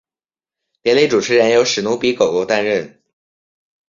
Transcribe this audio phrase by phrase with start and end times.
[0.81, 3.03] 典礼主持人由史奴比狗狗担任。